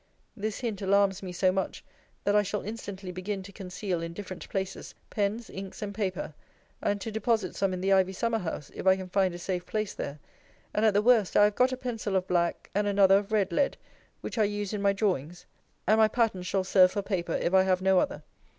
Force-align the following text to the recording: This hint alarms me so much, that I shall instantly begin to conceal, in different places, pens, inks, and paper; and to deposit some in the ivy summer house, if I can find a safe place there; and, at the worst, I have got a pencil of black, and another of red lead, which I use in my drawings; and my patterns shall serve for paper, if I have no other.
This 0.35 0.61
hint 0.61 0.81
alarms 0.81 1.21
me 1.21 1.31
so 1.31 1.51
much, 1.51 1.83
that 2.23 2.35
I 2.35 2.41
shall 2.41 2.63
instantly 2.63 3.11
begin 3.11 3.43
to 3.43 3.51
conceal, 3.51 4.01
in 4.01 4.13
different 4.13 4.49
places, 4.49 4.95
pens, 5.11 5.47
inks, 5.47 5.83
and 5.83 5.93
paper; 5.93 6.33
and 6.81 6.99
to 7.01 7.11
deposit 7.11 7.55
some 7.55 7.71
in 7.71 7.81
the 7.81 7.93
ivy 7.93 8.11
summer 8.11 8.39
house, 8.39 8.71
if 8.73 8.87
I 8.87 8.95
can 8.95 9.09
find 9.09 9.35
a 9.35 9.37
safe 9.37 9.63
place 9.63 9.93
there; 9.93 10.17
and, 10.73 10.85
at 10.87 10.95
the 10.95 11.03
worst, 11.03 11.37
I 11.37 11.43
have 11.43 11.53
got 11.53 11.71
a 11.71 11.77
pencil 11.77 12.15
of 12.15 12.27
black, 12.27 12.71
and 12.73 12.87
another 12.87 13.19
of 13.19 13.31
red 13.31 13.51
lead, 13.51 13.77
which 14.21 14.39
I 14.39 14.45
use 14.45 14.73
in 14.73 14.81
my 14.81 14.91
drawings; 14.91 15.45
and 15.85 15.99
my 15.99 16.07
patterns 16.07 16.47
shall 16.47 16.63
serve 16.63 16.91
for 16.93 17.03
paper, 17.03 17.33
if 17.33 17.53
I 17.53 17.61
have 17.61 17.83
no 17.83 17.99
other. 17.99 18.23